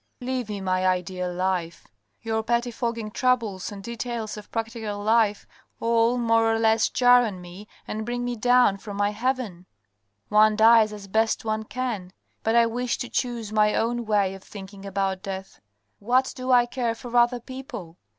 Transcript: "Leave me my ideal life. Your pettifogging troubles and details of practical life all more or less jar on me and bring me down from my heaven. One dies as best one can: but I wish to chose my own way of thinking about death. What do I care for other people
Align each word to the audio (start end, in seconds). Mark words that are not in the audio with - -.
"Leave 0.21 0.49
me 0.49 0.59
my 0.59 0.87
ideal 0.87 1.31
life. 1.31 1.85
Your 2.23 2.41
pettifogging 2.41 3.11
troubles 3.13 3.71
and 3.71 3.83
details 3.83 4.35
of 4.35 4.49
practical 4.51 5.03
life 5.03 5.45
all 5.79 6.17
more 6.17 6.51
or 6.51 6.57
less 6.57 6.89
jar 6.89 7.23
on 7.23 7.39
me 7.39 7.67
and 7.87 8.03
bring 8.03 8.25
me 8.25 8.35
down 8.35 8.77
from 8.77 8.97
my 8.97 9.11
heaven. 9.11 9.67
One 10.27 10.55
dies 10.55 10.91
as 10.91 11.07
best 11.07 11.45
one 11.45 11.65
can: 11.65 12.13
but 12.41 12.55
I 12.55 12.65
wish 12.65 12.97
to 12.97 13.09
chose 13.09 13.51
my 13.51 13.75
own 13.75 14.07
way 14.07 14.33
of 14.33 14.41
thinking 14.43 14.87
about 14.87 15.21
death. 15.21 15.61
What 15.99 16.33
do 16.35 16.49
I 16.51 16.65
care 16.65 16.95
for 16.95 17.15
other 17.15 17.39
people 17.39 17.97